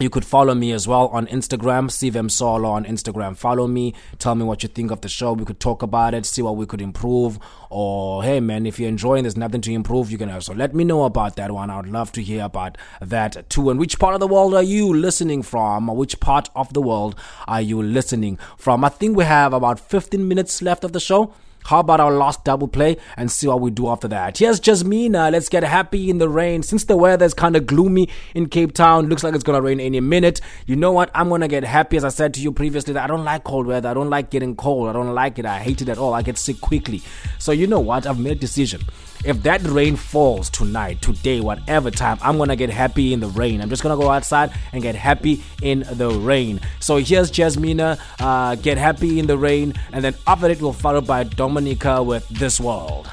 [0.00, 3.36] you could follow me as well on Instagram, Sive Msolo on Instagram.
[3.36, 5.32] Follow me, tell me what you think of the show.
[5.32, 7.38] We could talk about it, see what we could improve.
[7.70, 10.82] Or, hey man, if you're enjoying there's nothing to improve, you can also let me
[10.82, 11.70] know about that one.
[11.70, 13.70] I would love to hear about that too.
[13.70, 15.86] And which part of the world are you listening from?
[15.86, 17.14] Which part of the world
[17.46, 18.84] are you listening from?
[18.84, 21.32] I think we have about 15 minutes left of the show.
[21.64, 24.36] How about our last double play and see what we do after that?
[24.36, 25.32] Here's Jazzmina.
[25.32, 26.62] Let's get happy in the rain.
[26.62, 29.80] Since the weather is kind of gloomy in Cape Town, looks like it's gonna rain
[29.80, 30.42] any minute.
[30.66, 31.10] You know what?
[31.14, 31.96] I'm gonna get happy.
[31.96, 33.88] As I said to you previously, that I don't like cold weather.
[33.88, 34.90] I don't like getting cold.
[34.90, 35.46] I don't like it.
[35.46, 36.12] I hate it at all.
[36.12, 37.00] I get sick quickly.
[37.38, 38.06] So you know what?
[38.06, 38.82] I've made a decision.
[39.24, 43.62] If that rain falls tonight, today, whatever time, I'm gonna get happy in the rain.
[43.62, 46.60] I'm just gonna go outside and get happy in the rain.
[46.80, 51.00] So here's Jazzmina, uh, get happy in the rain, and then after it, we'll follow
[51.00, 53.08] by Domonica with This World.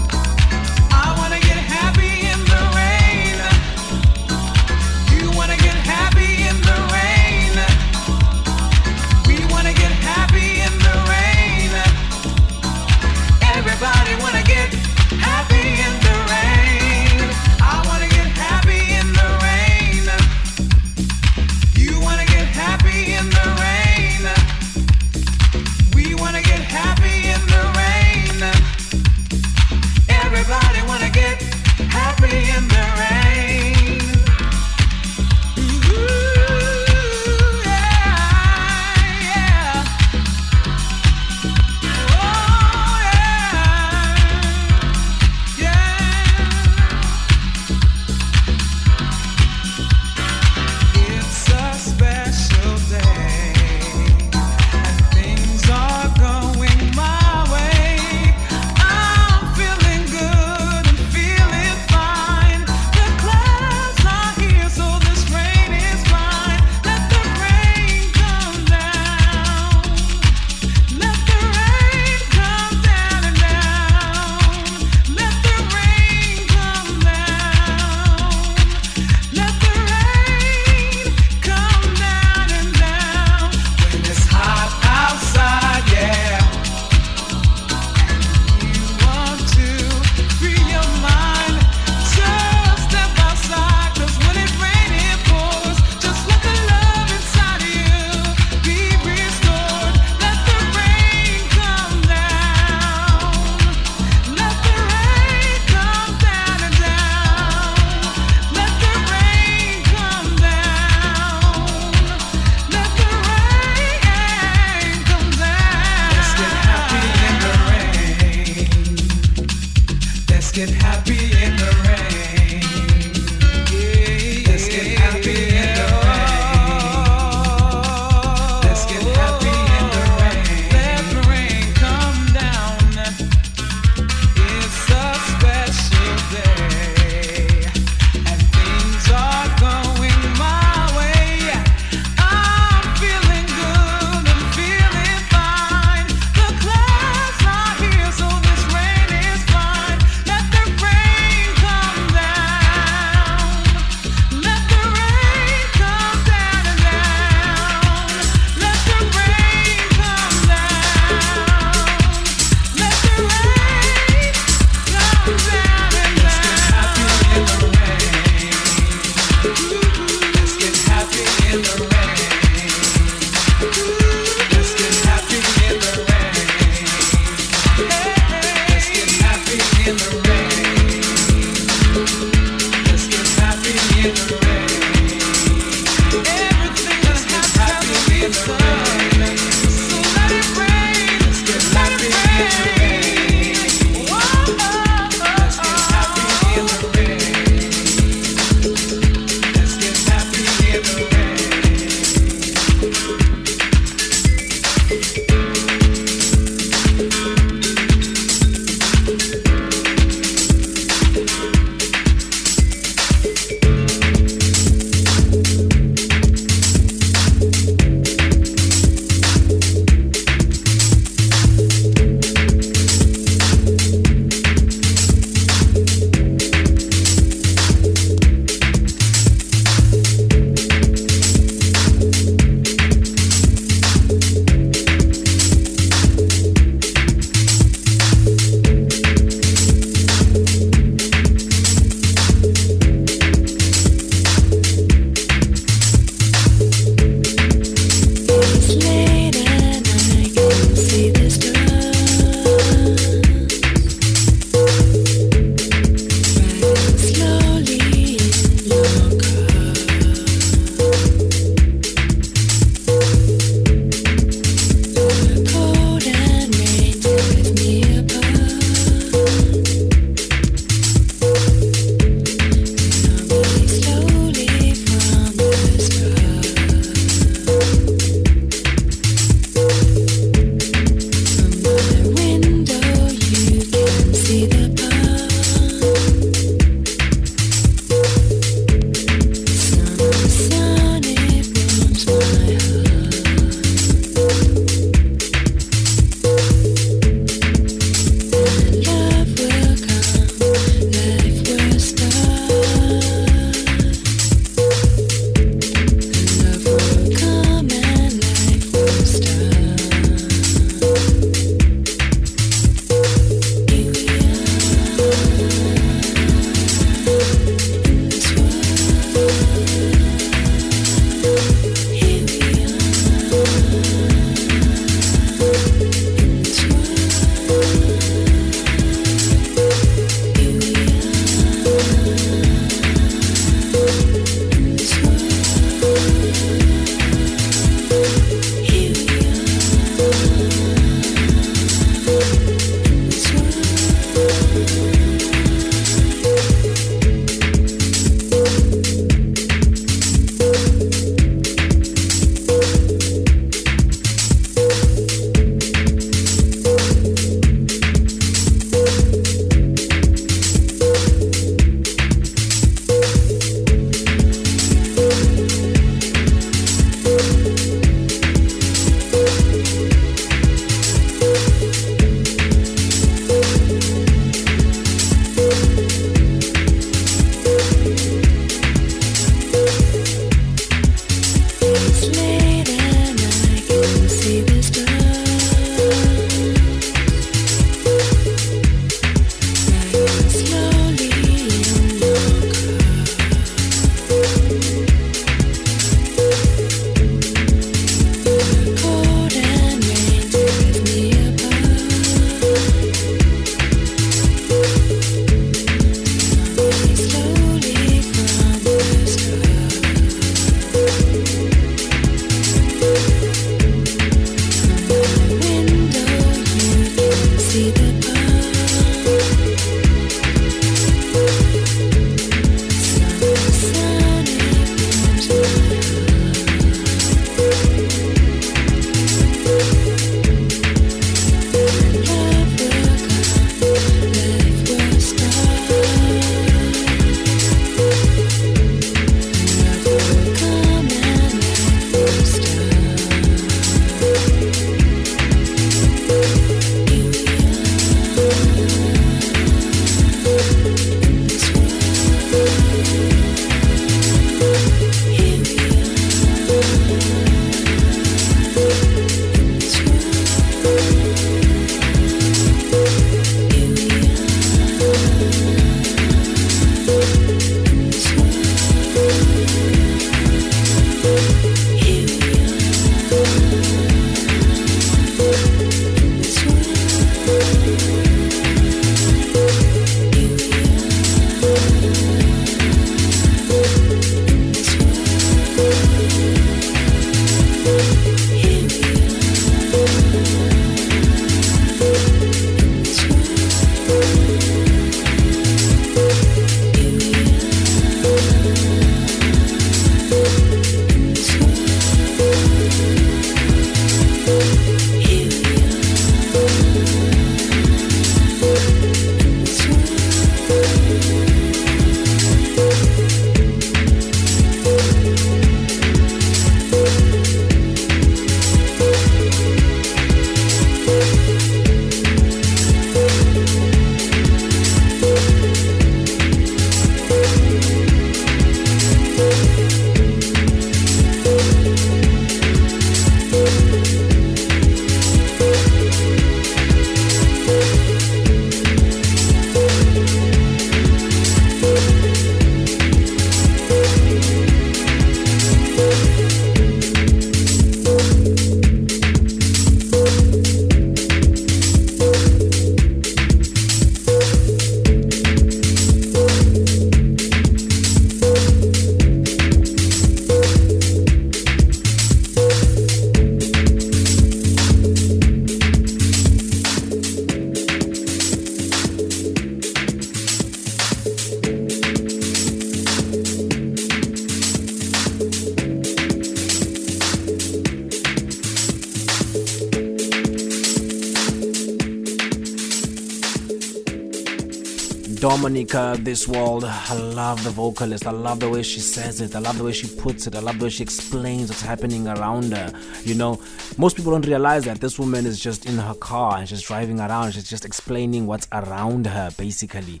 [585.70, 586.64] Domonica This World.
[586.64, 588.06] I love the vocalist.
[588.06, 589.36] I love the way she says it.
[589.36, 590.34] I love the way she puts it.
[590.34, 592.72] I love the way she explains what's happening around her.
[593.04, 593.40] You know,
[593.78, 596.98] most people don't realize that this woman is just in her car and she's driving
[596.98, 597.32] around.
[597.32, 600.00] She's just explaining what's around her, basically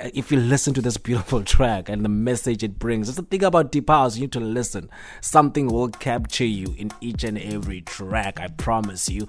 [0.00, 3.22] Uh, if you listen to this beautiful track and the message it brings, that's the
[3.24, 4.88] thing about Deep House, you need to listen.
[5.20, 9.26] Something will capture you in each and every track, I promise you.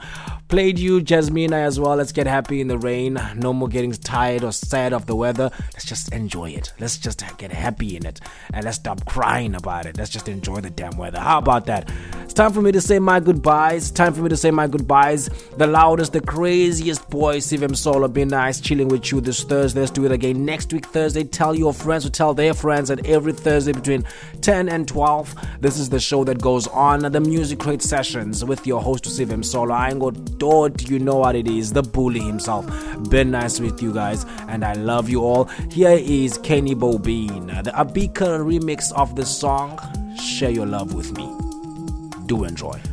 [0.54, 1.96] Played you, Jazzmina, as well.
[1.96, 3.20] Let's get happy in the rain.
[3.38, 5.50] No more getting tired or sad of the weather.
[5.74, 6.74] Let's just enjoy it.
[6.80, 8.22] Let's just get happy in it.
[8.54, 9.98] And let's stop crying about it.
[9.98, 11.20] Let's just enjoy the damn weather.
[11.20, 11.90] How about that?
[12.22, 13.90] It's time for me to say my goodbyes.
[13.90, 15.28] Time for me to say my goodbyes.
[15.58, 18.14] The loudest, the craziest boy, Sive Msolo.
[18.14, 19.80] Be nice, chilling with you this Thursday.
[19.80, 21.24] Let's do it again next week, Thursday.
[21.24, 24.06] Tell your friends to tell their friends that every Thursday between
[24.42, 28.68] 10 and 12, this is the show that goes on the Music Crate Sessions with
[28.68, 29.72] your host, Sive Msolo.
[29.72, 32.66] I ain't got Dot, you know what it is, the bully himself.
[33.10, 35.46] Been nice with you guys, and I love you all.
[35.72, 39.80] Here is Kenny Bobien, the Abika remix of the song.
[40.20, 41.34] Share your love with me.
[42.26, 42.93] Do enjoy.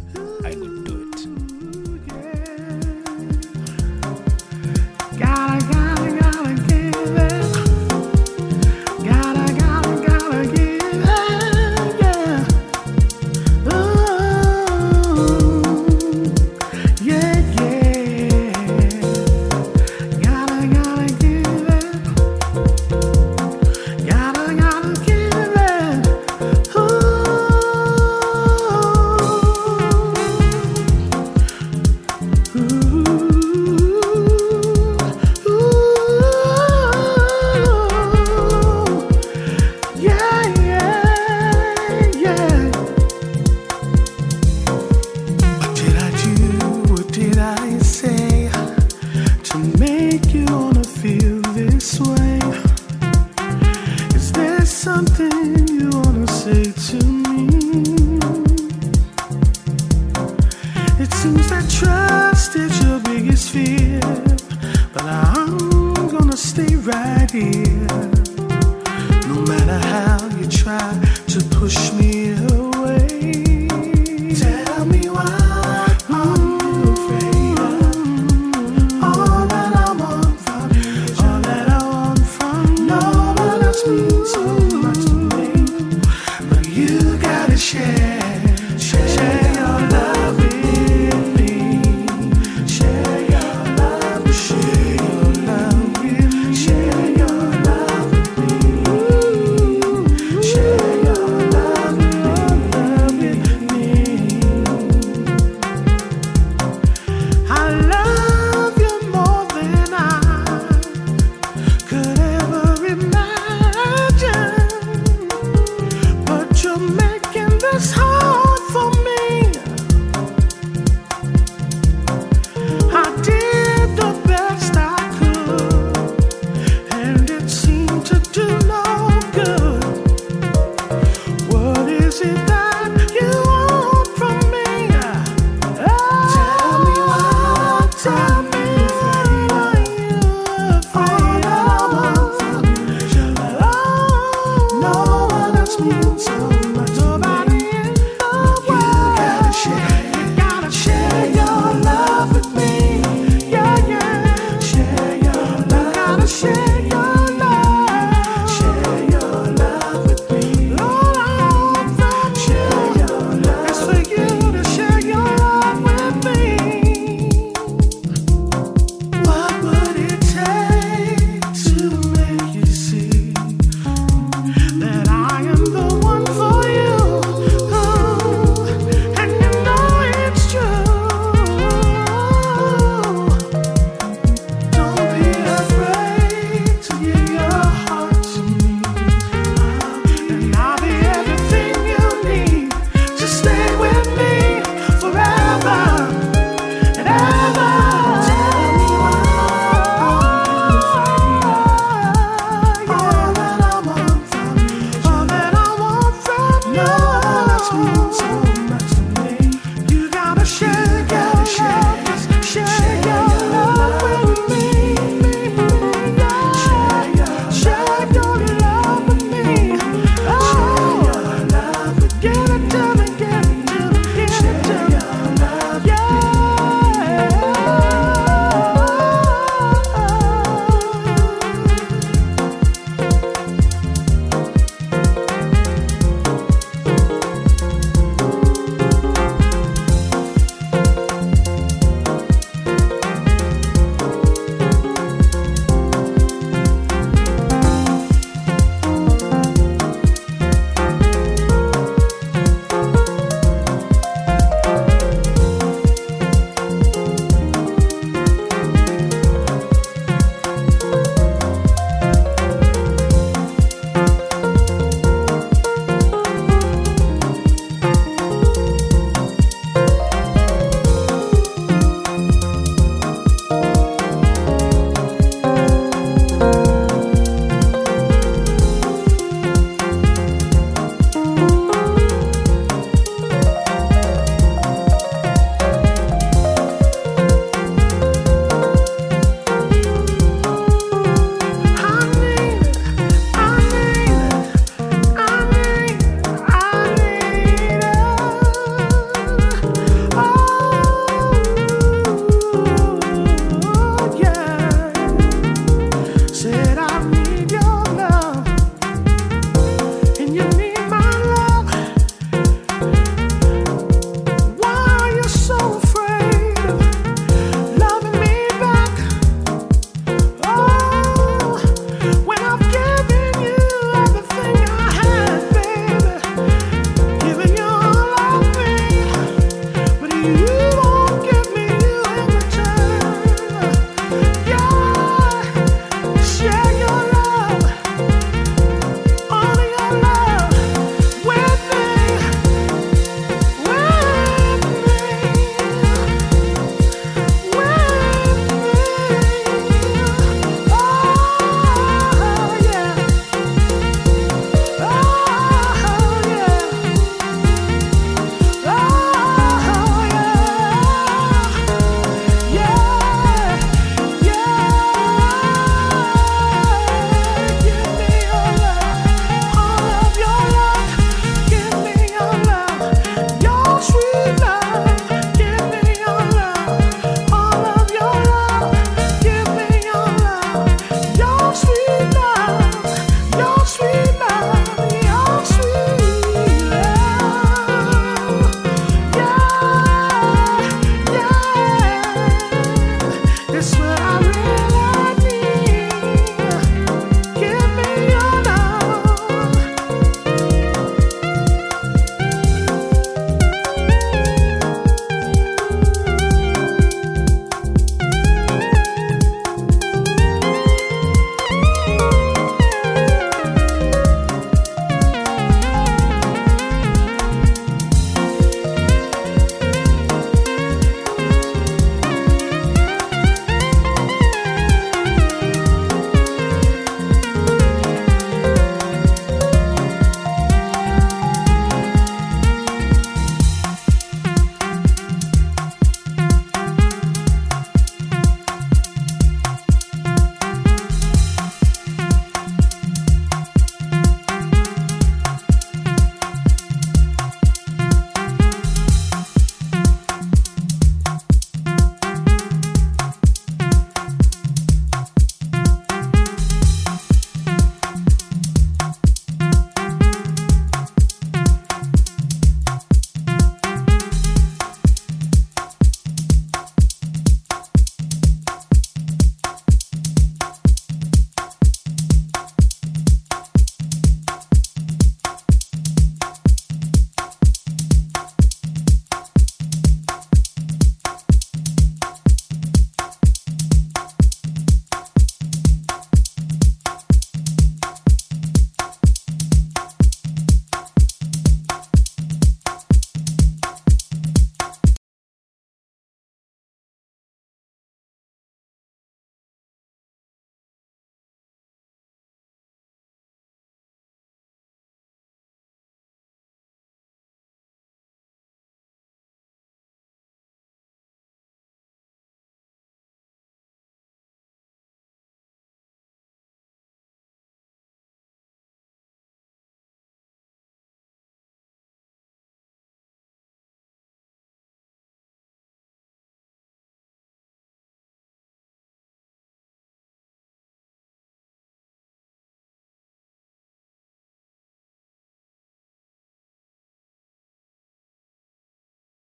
[67.43, 67.70] Right